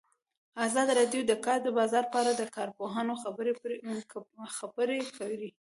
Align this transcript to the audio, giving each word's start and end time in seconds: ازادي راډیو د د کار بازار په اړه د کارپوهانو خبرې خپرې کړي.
ازادي 0.65 0.91
راډیو 0.99 1.21
د 1.25 1.27
د 1.31 1.33
کار 1.45 1.59
بازار 1.79 2.03
په 2.11 2.17
اړه 2.21 2.31
د 2.35 2.43
کارپوهانو 2.57 3.13
خبرې 3.23 3.51
خپرې 4.57 4.99
کړي. 5.17 5.49